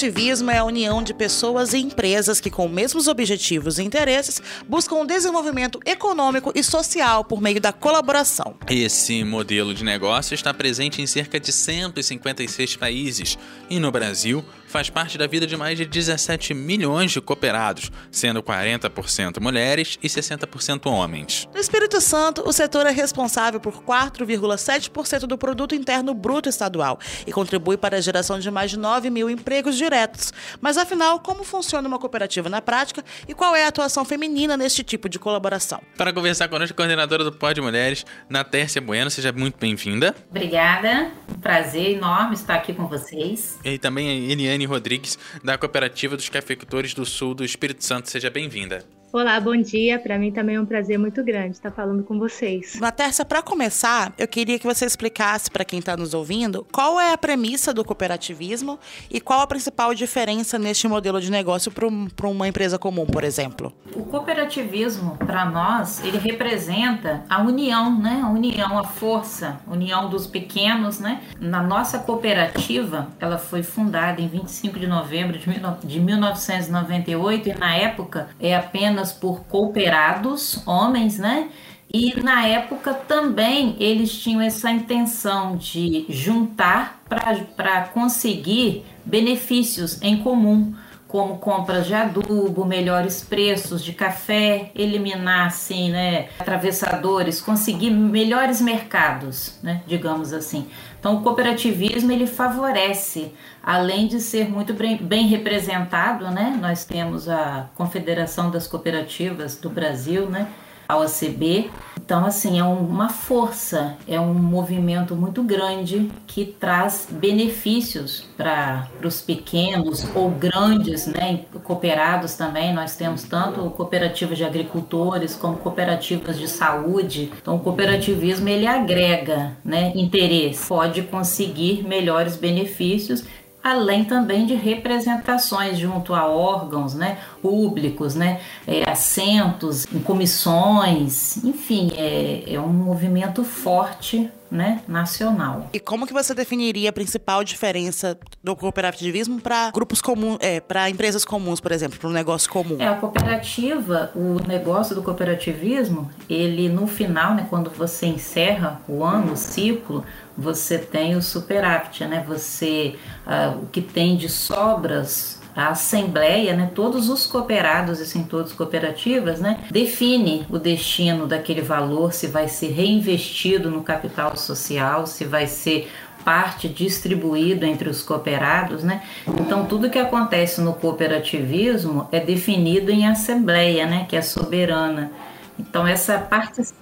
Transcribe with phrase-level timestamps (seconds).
[0.00, 4.40] Cooperativismo é a união de pessoas e empresas que, com os mesmos objetivos e interesses,
[4.66, 8.56] buscam o desenvolvimento econômico e social por meio da colaboração.
[8.68, 14.88] Esse modelo de negócio está presente em cerca de 156 países e no Brasil faz
[14.88, 20.86] parte da vida de mais de 17 milhões de cooperados, sendo 40% mulheres e 60%
[20.86, 21.48] homens.
[21.52, 27.32] No Espírito Santo, o setor é responsável por 4,7% do produto interno bruto estadual e
[27.32, 30.32] contribui para a geração de mais de 9 mil empregos diretos.
[30.60, 34.84] Mas afinal, como funciona uma cooperativa na prática e qual é a atuação feminina neste
[34.84, 35.82] tipo de colaboração?
[35.96, 40.14] Para conversar conosco, a coordenadora do Pod Mulheres, Natércia Bueno, seja muito bem-vinda.
[40.30, 43.58] Obrigada, um prazer enorme estar aqui com vocês.
[43.64, 48.10] E também a Eliane Rodrigues, da Cooperativa dos Cafeicultores do Sul do Espírito Santo.
[48.10, 48.84] Seja bem-vinda.
[49.12, 49.98] Olá, bom dia.
[49.98, 52.78] Para mim também é um prazer muito grande estar falando com vocês.
[52.78, 57.12] Matércia, para começar, eu queria que você explicasse para quem está nos ouvindo qual é
[57.12, 58.78] a premissa do cooperativismo
[59.10, 63.72] e qual a principal diferença neste modelo de negócio para uma empresa comum, por exemplo.
[63.96, 68.20] O cooperativismo, para nós, ele representa a união, né?
[68.22, 71.20] A união, a força, a união dos pequenos, né?
[71.40, 78.28] Na nossa cooperativa, ela foi fundada em 25 de novembro de 1998 e na época
[78.38, 81.48] é apenas apenas por cooperados, homens, né?
[81.92, 90.72] E na época também eles tinham essa intenção de juntar para conseguir benefícios em comum,
[91.08, 99.58] como compras de adubo, melhores preços de café, eliminar assim, né, atravessadores, conseguir melhores mercados,
[99.60, 100.68] né, digamos assim.
[101.00, 106.56] Então o cooperativismo ele favorece, além de ser muito bem representado, né?
[106.60, 110.46] Nós temos a Confederação das Cooperativas do Brasil, né?
[110.86, 111.70] A OCB.
[112.10, 119.22] Então, assim, é uma força, é um movimento muito grande que traz benefícios para os
[119.22, 122.74] pequenos ou grandes, né, cooperados também.
[122.74, 127.30] Nós temos tanto cooperativas de agricultores como cooperativas de saúde.
[127.40, 133.22] Então, o cooperativismo ele agrega, né, interesse, pode conseguir melhores benefícios
[133.62, 142.54] além também de representações junto a órgãos né, públicos, né, é, assentos comissões, enfim, é,
[142.54, 145.68] é um movimento forte né, nacional.
[145.72, 150.90] E como que você definiria a principal diferença do cooperativismo para grupos comuns, é, para
[150.90, 152.76] empresas comuns, por exemplo, para um negócio comum?
[152.78, 159.04] É, a cooperativa, o negócio do cooperativismo, ele no final, né, quando você encerra o
[159.04, 160.04] ano, o ciclo,
[160.36, 162.24] você tem o superávit, né?
[162.26, 162.96] Você
[163.26, 168.52] uh, o que tem de sobras a assembleia, né, todos os cooperados e sem todos
[168.52, 175.24] cooperativas, né, define o destino daquele valor, se vai ser reinvestido no capital social, se
[175.24, 175.90] vai ser
[176.24, 179.02] parte distribuído entre os cooperados, né?
[179.26, 185.10] Então tudo que acontece no cooperativismo é definido em assembleia, né, que é soberana.
[185.58, 186.79] Então essa participação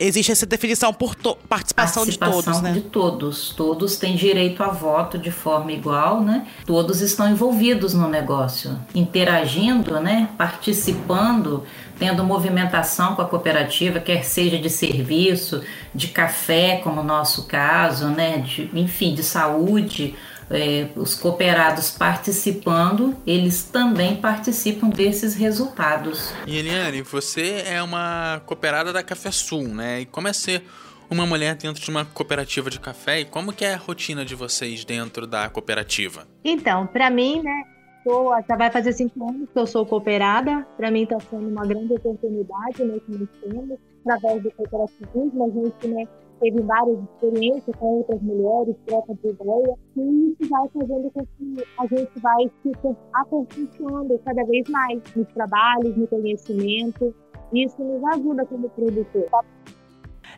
[0.00, 2.72] existe essa definição por participação, participação, de todos, né?
[2.72, 3.50] De todos.
[3.50, 6.46] Todos têm direito a voto de forma igual, né?
[6.64, 10.30] Todos estão envolvidos no negócio, interagindo, né?
[10.38, 11.64] Participando,
[11.98, 15.62] tendo movimentação com a cooperativa, quer seja de serviço,
[15.94, 18.38] de café, como no nosso caso, né?
[18.38, 20.14] De, enfim, de saúde
[20.50, 26.34] é, os cooperados participando, eles também participam desses resultados.
[26.46, 30.00] E Eliane, você é uma cooperada da Café Sul, né?
[30.00, 30.62] E como é ser
[31.08, 34.34] uma mulher dentro de uma cooperativa de café e como que é a rotina de
[34.34, 36.26] vocês dentro da cooperativa?
[36.44, 37.64] Então, para mim, né,
[38.04, 40.66] Tô, já vai fazer cinco anos que eu sou cooperada.
[40.76, 45.44] Para mim está sendo uma grande oportunidade né, que nós temos através do cooperativismo.
[45.44, 46.08] A gente né,
[46.40, 51.64] teve várias experiências com outras mulheres, troca de ideia, e isso vai fazendo com que
[51.78, 52.72] a gente vai se
[53.12, 57.14] aperfeiçoando cada vez mais nos trabalhos, no conhecimento.
[57.52, 59.28] Isso nos ajuda como produtor.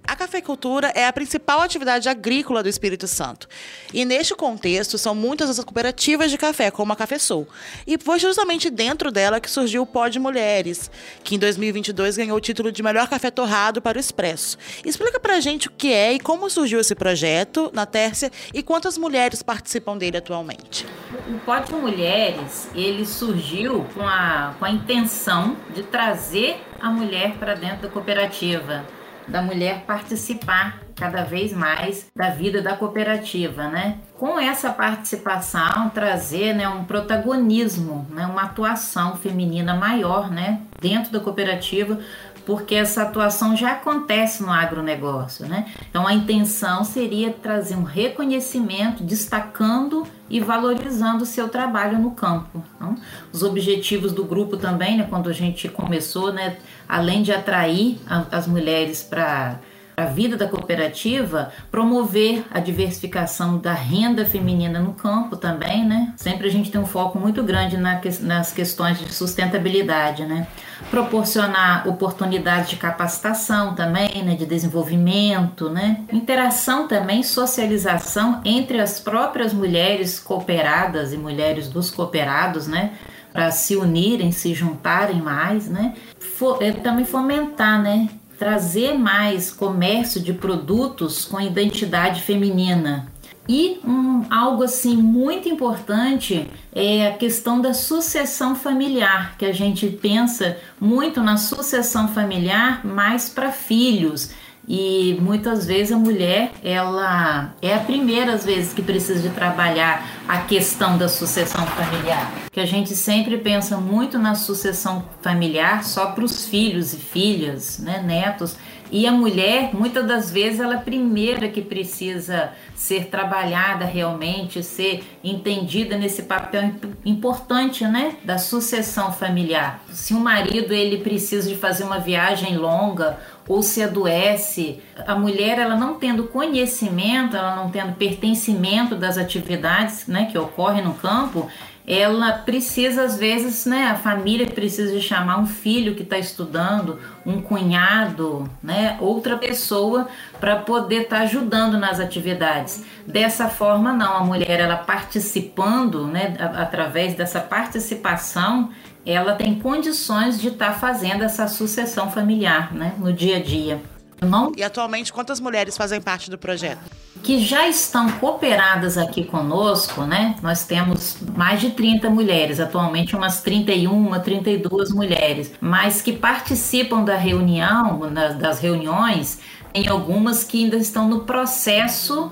[0.05, 3.47] A cafeicultura é a principal atividade agrícola do Espírito Santo.
[3.95, 7.47] E neste contexto, são muitas as cooperativas de café, como a Cafesul.
[7.87, 10.91] E foi justamente dentro dela que surgiu o Pó de Mulheres,
[11.23, 14.59] que em 2022 ganhou o título de melhor café torrado para o Expresso.
[14.85, 18.99] Explica pra gente o que é e como surgiu esse projeto na Tércia e quantas
[18.99, 20.85] mulheres participam dele atualmente.
[21.29, 27.37] O Pó de Mulheres, ele surgiu com a, com a intenção de trazer a mulher
[27.39, 28.85] para dentro da cooperativa
[29.33, 33.97] da mulher participar cada vez mais da vida da cooperativa, né?
[34.19, 41.19] Com essa participação trazer, né, um protagonismo, né, uma atuação feminina maior, né, dentro da
[41.19, 41.99] cooperativa,
[42.45, 45.73] porque essa atuação já acontece no agronegócio, né?
[45.89, 52.65] Então a intenção seria trazer um reconhecimento, destacando e valorizando o seu trabalho no campo.
[52.75, 52.97] Então,
[53.33, 56.57] os objetivos do grupo também, né, quando a gente começou, né,
[56.89, 57.99] além de atrair
[58.31, 59.59] as mulheres para
[59.97, 66.15] a vida da cooperativa, promover a diversificação da renda feminina no campo também, né?
[66.17, 70.47] Sempre a gente tem um foco muito grande na, nas questões de sustentabilidade, né?
[70.91, 74.35] Proporcionar oportunidades de capacitação também, né?
[74.35, 76.01] De desenvolvimento, né?
[76.11, 82.93] Interação também, socialização entre as próprias mulheres cooperadas e mulheres dos cooperados, né?
[83.31, 85.95] Para se unirem, se juntarem mais, né?
[86.19, 88.09] For, é, também fomentar, né?
[88.43, 93.07] Trazer mais comércio de produtos com identidade feminina.
[93.49, 99.87] E um, algo assim muito importante é a questão da sucessão familiar, que a gente
[99.87, 104.33] pensa muito na sucessão familiar mais para filhos
[104.67, 110.07] e muitas vezes a mulher ela é a primeira às vezes que precisa de trabalhar
[110.29, 112.31] a questão da sucessão familiar.
[112.51, 117.79] Que a gente sempre pensa muito na sucessão familiar só para os filhos e filhas
[117.79, 118.57] né netos.
[118.91, 124.63] E a mulher muitas das vezes ela é a primeira que precisa ser trabalhada realmente
[124.63, 126.73] ser entendida nesse papel
[127.05, 129.83] importante né da sucessão familiar.
[129.91, 133.19] Se o marido ele precisa de fazer uma viagem longa
[133.49, 140.07] ou se adoece, a mulher ela não tendo conhecimento, ela não tendo pertencimento das atividades
[140.07, 141.49] né, que ocorrem no campo,
[141.87, 147.43] ela precisa às vezes, né, a família precisa chamar um filho que está estudando, um
[147.43, 152.85] cunhado, né, outra pessoa para poder estar tá ajudando nas atividades.
[153.05, 158.71] Dessa forma, não, a mulher ela participando, né, através dessa participação,
[159.05, 163.81] ela tem condições de estar tá fazendo essa sucessão familiar né, no dia a dia.
[164.21, 164.53] Não...
[164.57, 166.81] E atualmente, quantas mulheres fazem parte do projeto?
[167.23, 170.37] Que já estão cooperadas aqui conosco, né?
[170.43, 177.17] Nós temos mais de 30 mulheres, atualmente umas 31, 32 mulheres, mas que participam da
[177.17, 179.41] reunião, das reuniões,
[179.73, 182.31] tem algumas que ainda estão no processo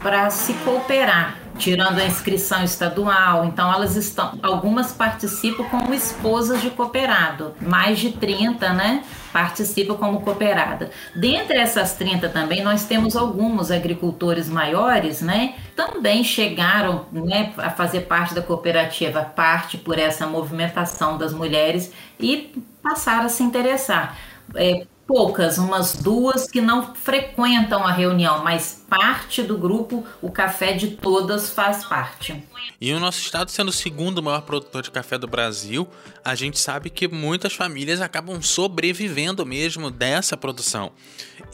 [0.00, 3.44] para se cooperar tirando a inscrição estadual.
[3.44, 9.04] Então elas estão, algumas participam como esposas de cooperado, mais de 30, né?
[9.32, 10.90] Participam como cooperada.
[11.14, 15.54] Dentre essas 30 também nós temos alguns agricultores maiores, né?
[15.76, 22.52] Também chegaram, né, a fazer parte da cooperativa, parte por essa movimentação das mulheres e
[22.82, 24.18] passaram a se interessar.
[24.56, 30.72] É, poucas, umas duas que não frequentam a reunião, mas parte do grupo, o café
[30.72, 32.42] de todas faz parte.
[32.80, 35.88] E o nosso estado sendo o segundo maior produtor de café do Brasil,
[36.24, 40.92] a gente sabe que muitas famílias acabam sobrevivendo mesmo dessa produção.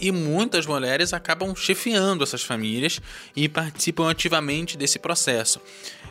[0.00, 3.00] E muitas mulheres acabam chefiando essas famílias
[3.34, 5.60] e participam ativamente desse processo.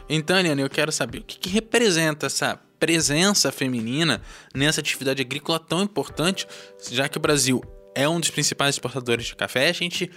[0.10, 4.22] Então, Eliane, eu quero saber o que, que representa essa presença feminina
[4.54, 6.48] nessa atividade agrícola tão importante,
[6.92, 7.62] já que o Brasil
[7.96, 10.12] é um dos principais exportadores de café, a gente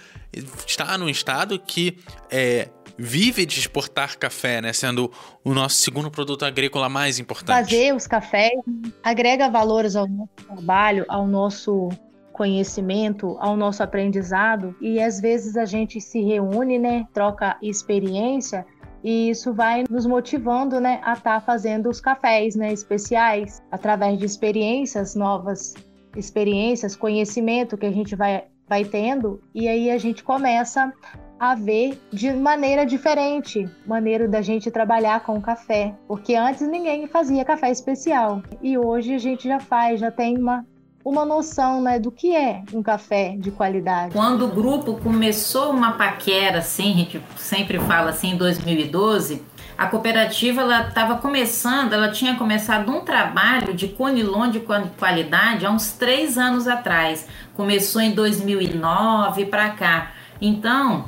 [0.67, 1.97] está num estado que
[2.29, 4.71] é, vive de exportar café, né?
[4.71, 5.11] Sendo
[5.43, 7.57] o nosso segundo produto agrícola mais importante.
[7.57, 8.51] Fazer os cafés
[9.03, 11.89] agrega valores ao nosso trabalho, ao nosso
[12.31, 17.07] conhecimento, ao nosso aprendizado e às vezes a gente se reúne, né?
[17.13, 18.65] Troca experiência
[19.03, 24.19] e isso vai nos motivando, né, a estar tá fazendo os cafés, né, especiais, através
[24.19, 25.73] de experiências novas,
[26.15, 30.93] experiências, conhecimento que a gente vai vai tendo, e aí a gente começa
[31.37, 37.43] a ver de maneira diferente, maneira da gente trabalhar com café, porque antes ninguém fazia
[37.43, 38.41] café especial.
[38.61, 40.65] E hoje a gente já faz, já tem uma
[41.03, 44.13] uma noção né, do que é um café de qualidade.
[44.13, 49.43] Quando o grupo começou uma paquera, assim, a gente sempre fala assim, em 2012,
[49.81, 55.71] A cooperativa ela estava começando, ela tinha começado um trabalho de conilon de qualidade há
[55.71, 57.27] uns três anos atrás.
[57.55, 60.11] Começou em 2009 para cá.
[60.39, 61.05] Então,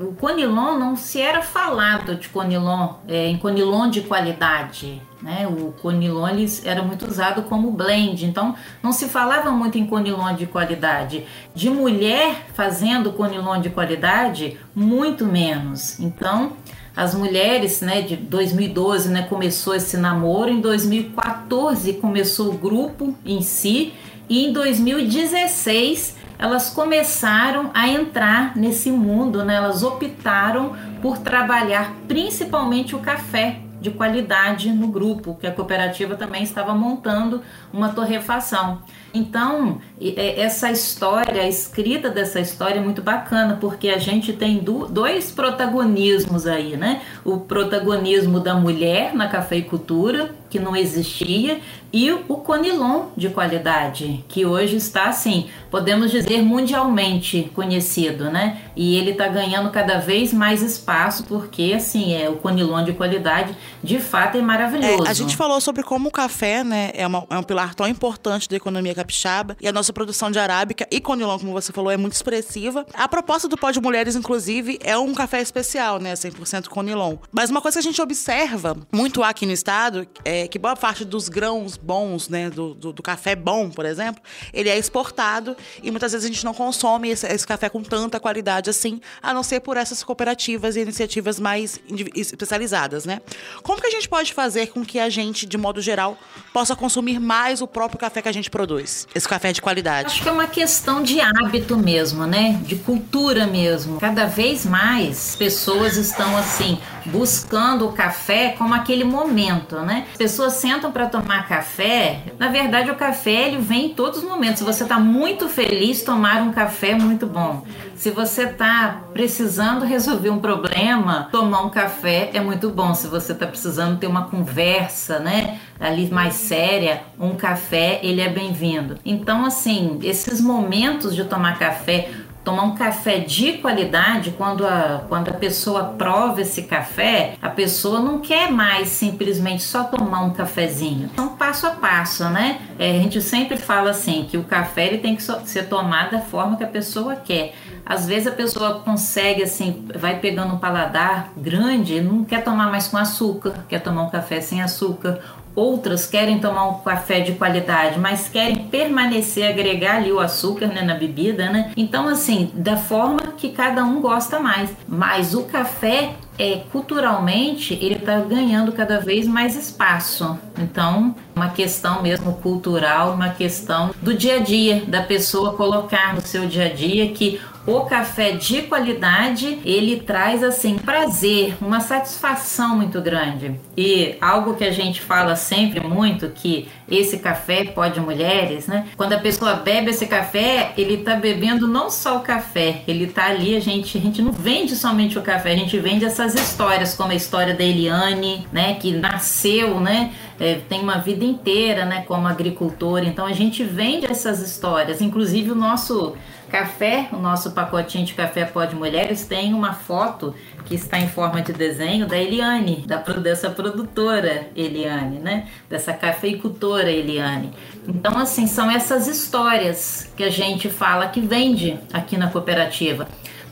[0.00, 5.00] o conilon não se era falado de conilon, é, em conilon de qualidade.
[5.20, 5.46] Né?
[5.46, 10.46] O conilon era muito usado como blend, então não se falava muito em conilon de
[10.46, 11.26] qualidade.
[11.54, 16.00] De mulher fazendo conilon de qualidade, muito menos.
[16.00, 16.54] Então,
[16.96, 23.42] as mulheres, né, de 2012, né, começou esse namoro, em 2014 começou o grupo em
[23.42, 23.92] si
[24.30, 29.56] e em 2016 elas começaram a entrar nesse mundo, né?
[29.56, 36.42] Elas optaram por trabalhar principalmente o café de qualidade no grupo, que a cooperativa também
[36.42, 38.80] estava montando uma torrefação.
[39.12, 39.80] Então,
[40.16, 46.46] essa história, a escrita dessa história é muito bacana, porque a gente tem dois protagonismos
[46.46, 47.02] aí, né?
[47.24, 51.60] O protagonismo da mulher na cafeicultura, que não existia,
[51.92, 58.58] e o Conilon de qualidade, que hoje está assim, podemos dizer mundialmente conhecido, né?
[58.76, 63.56] E ele está ganhando cada vez mais espaço porque assim é o Conilon de qualidade,
[63.82, 65.04] de fato é maravilhoso.
[65.04, 67.86] É, a gente falou sobre como o café, né, é, uma, é, um pilar tão
[67.88, 71.90] importante da economia capixaba e a nossa produção de arábica e Conilon, como você falou,
[71.90, 72.86] é muito expressiva.
[72.94, 77.16] A proposta do Pó de Mulheres, inclusive, é um café especial, né, 100% Conilon.
[77.32, 81.04] Mas uma coisa que a gente observa muito aqui no estado é que boa parte
[81.04, 85.90] dos grãos bons, né, do, do, do, café bom, por exemplo, ele é exportado e
[85.90, 89.42] muitas vezes a gente não consome esse, esse, café com tanta qualidade assim, a não
[89.42, 91.80] ser por essas cooperativas e iniciativas mais
[92.14, 93.20] especializadas, né?
[93.62, 96.16] Como que a gente pode fazer com que a gente, de modo geral,
[96.52, 99.06] possa consumir mais o próprio café que a gente produz?
[99.14, 99.79] Esse café de qualidade.
[100.06, 102.60] Acho que é uma questão de hábito mesmo, né?
[102.64, 103.98] De cultura mesmo.
[104.00, 110.06] Cada vez mais pessoas estão assim buscando o café como aquele momento, né?
[110.12, 112.20] As pessoas sentam para tomar café.
[112.38, 114.58] Na verdade, o café ele vem em todos os momentos.
[114.58, 117.64] Se você está muito feliz, tomar um café é muito bom.
[117.96, 122.94] Se você está precisando resolver um problema, tomar um café é muito bom.
[122.94, 128.28] Se você está precisando ter uma conversa, né, ali mais séria, um café ele é
[128.28, 128.98] bem-vindo.
[129.04, 132.10] Então, assim, esses momentos de tomar café
[132.44, 138.00] tomar um café de qualidade, quando a, quando a pessoa prova esse café, a pessoa
[138.00, 141.10] não quer mais simplesmente só tomar um cafezinho.
[141.12, 142.60] Então, passo a passo, né?
[142.78, 146.20] É, a gente sempre fala assim, que o café ele tem que ser tomado da
[146.20, 147.54] forma que a pessoa quer.
[147.84, 152.88] Às vezes a pessoa consegue, assim, vai pegando um paladar grande, não quer tomar mais
[152.88, 155.20] com açúcar, quer tomar um café sem açúcar,
[155.54, 160.82] Outras querem tomar um café de qualidade, mas querem permanecer, agregar ali o açúcar né,
[160.82, 161.72] na bebida, né?
[161.76, 164.70] Então, assim, da forma que cada um gosta mais.
[164.86, 170.38] Mas o café é, culturalmente ele está ganhando cada vez mais espaço.
[170.58, 176.22] Então, uma questão mesmo cultural, uma questão do dia a dia, da pessoa colocar no
[176.22, 182.76] seu dia a dia que o café de qualidade ele traz assim prazer, uma satisfação
[182.76, 183.60] muito grande.
[183.76, 188.88] E algo que a gente fala sempre muito que esse café pode mulheres, né?
[188.96, 193.26] Quando a pessoa bebe esse café, ele tá bebendo não só o café, ele tá
[193.26, 196.94] ali a gente a gente não vende somente o café, a gente vende essas histórias
[196.94, 202.02] como a história da Eliane, né, que nasceu, né, é, tem uma vida inteira, né,
[202.06, 203.04] como agricultora.
[203.04, 206.14] Então a gente vende essas histórias, inclusive o nosso
[206.50, 211.06] Café, o nosso pacotinho de café pó de mulheres tem uma foto que está em
[211.06, 215.46] forma de desenho da Eliane, da, dessa produtora Eliane, né?
[215.68, 217.50] Dessa cafeicultora Eliane.
[217.86, 223.06] Então, assim, são essas histórias que a gente fala que vende aqui na cooperativa.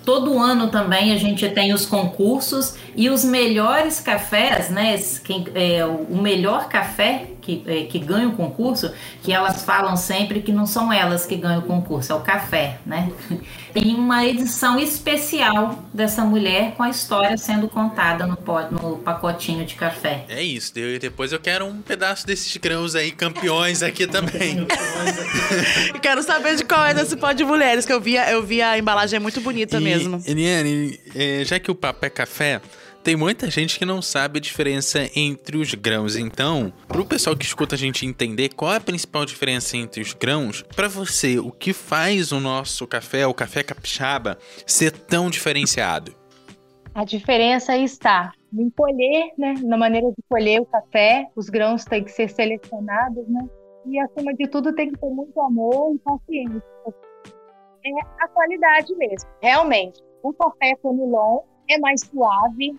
[0.05, 5.01] Todo ano também a gente tem os concursos e os melhores cafés, né?
[5.23, 10.43] Quem, é, o melhor café que, é, que ganha o concurso, que elas falam sempre
[10.43, 13.13] que não são elas que ganham o concurso, é o café, né?
[13.73, 18.37] Tem uma edição especial dessa mulher com a história sendo contada no,
[18.73, 20.25] no pacotinho de café.
[20.29, 24.67] É isso, depois eu quero um pedaço desses grãos aí, campeões aqui também.
[26.03, 28.77] quero saber de qual é desse pó de mulheres, que eu vi, eu vi a
[28.77, 30.21] embalagem é muito bonita e, mesmo.
[30.27, 32.61] Eliane, é, já que o papo é café,
[33.09, 36.15] tem muita gente que não sabe a diferença entre os grãos.
[36.15, 40.03] Então, para o pessoal que escuta a gente entender qual é a principal diferença entre
[40.03, 44.37] os grãos, para você, o que faz o nosso café, o café capixaba,
[44.67, 46.15] ser tão diferenciado?
[46.95, 49.55] A diferença está em colher, né?
[49.63, 53.41] Na maneira de colher o café, os grãos têm que ser selecionados, né?
[53.87, 56.63] E acima de tudo tem que ter muito amor e paciência.
[57.87, 57.91] É
[58.23, 59.99] a qualidade mesmo, realmente.
[60.23, 62.77] O café Conilon é mais suave,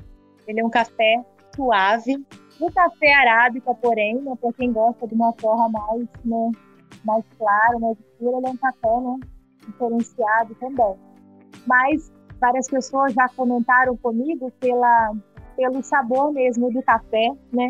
[0.49, 1.23] ele é um café
[1.55, 2.25] suave.
[2.59, 6.51] O café arábica, porém, né, para quem gosta de uma forma mais, né,
[7.05, 9.19] mais clara, mais escura, ele é um café né,
[9.67, 10.95] diferenciado também.
[11.67, 15.13] Mas várias pessoas já comentaram comigo pela,
[15.55, 17.67] pelo sabor mesmo do café, né?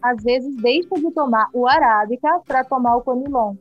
[0.00, 3.56] Às vezes deixa de tomar o arábica para tomar o conilon.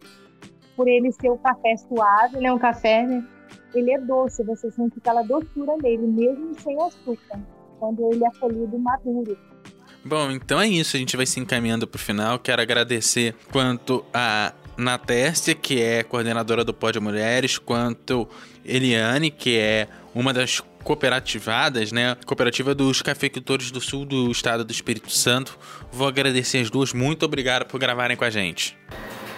[0.75, 2.51] Por ele ser o café suave, né?
[2.51, 3.25] Um café, né?
[3.73, 7.39] Ele é doce, você sente aquela doçura nele, mesmo sem açúcar,
[7.81, 9.35] quando ele é colhido maduro.
[10.05, 10.95] Bom, então é isso.
[10.95, 12.37] A gente vai se encaminhando para o final.
[12.37, 18.27] Quero agradecer quanto a Natércia, que é coordenadora do Pódio Mulheres, quanto
[18.63, 22.15] Eliane, que é uma das cooperativadas, né?
[22.25, 25.57] Cooperativa dos cafeicultores do sul do estado do Espírito Santo.
[25.91, 26.93] Vou agradecer as duas.
[26.93, 28.77] Muito obrigado por gravarem com a gente.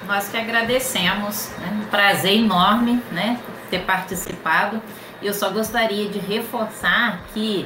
[0.05, 1.81] Nós que agradecemos, né?
[1.81, 4.81] um prazer enorme, né, ter participado.
[5.21, 7.65] Eu só gostaria de reforçar que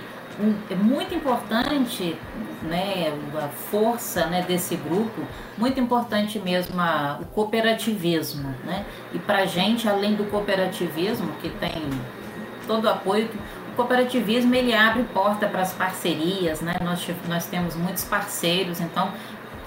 [0.69, 2.15] é muito importante
[2.61, 5.21] né, a força né, desse grupo,
[5.57, 8.53] muito importante mesmo a, o cooperativismo.
[8.63, 8.85] Né?
[9.13, 11.89] E para a gente, além do cooperativismo, que tem
[12.67, 13.29] todo o apoio,
[13.71, 16.75] o cooperativismo ele abre porta para as parcerias, né?
[16.83, 19.11] nós, nós temos muitos parceiros, então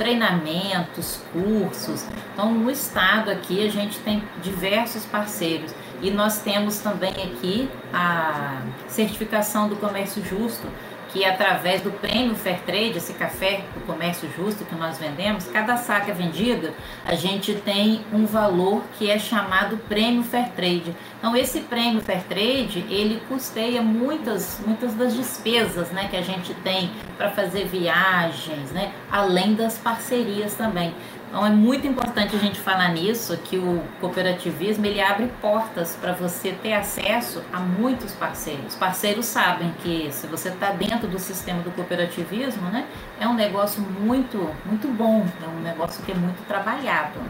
[0.00, 2.06] treinamentos, cursos.
[2.32, 5.74] Então, no estado aqui, a gente tem diversos parceiros.
[6.02, 10.66] E nós temos também aqui a certificação do comércio justo,
[11.12, 16.14] que através do prêmio Fairtrade, esse café do comércio justo que nós vendemos, cada saca
[16.14, 16.73] vendida,
[17.04, 20.95] a gente tem um valor que é chamado prêmio Fairtrade.
[21.19, 26.90] Então esse prêmio Fairtrade, ele custeia muitas, muitas das despesas, né, que a gente tem
[27.16, 30.95] para fazer viagens, né, além das parcerias também.
[31.30, 36.12] Então é muito importante a gente falar nisso, que o cooperativismo ele abre portas para
[36.12, 38.66] você ter acesso a muitos parceiros.
[38.66, 42.84] Os parceiros sabem que se você está dentro do sistema do cooperativismo, né,
[43.20, 47.20] é um negócio muito, muito bom, é um negócio que é muito trabalhado.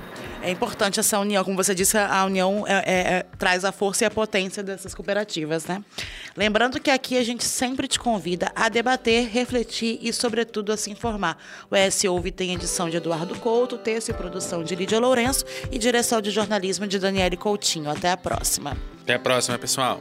[0.43, 4.05] É importante essa união, como você disse, a união é, é, é, traz a força
[4.05, 5.85] e a potência dessas cooperativas, né?
[6.35, 10.91] Lembrando que aqui a gente sempre te convida a debater, refletir e, sobretudo, a se
[10.91, 11.37] informar.
[11.71, 15.79] O ES Ouve tem edição de Eduardo Couto, texto e produção de Lídia Lourenço e
[15.79, 17.91] direção de jornalismo de Daniele Coutinho.
[17.91, 18.77] Até a próxima.
[19.03, 20.01] Até a próxima, pessoal.